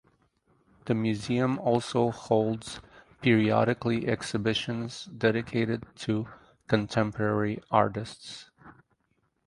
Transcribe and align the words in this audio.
The 0.85 0.95
museum 0.95 1.59
also 1.59 2.09
holds 2.09 2.79
periodically 3.21 4.07
exhibitions 4.07 5.05
dedicated 5.15 5.83
to 5.97 6.27
contemporary 6.67 7.61
artists. 7.69 8.49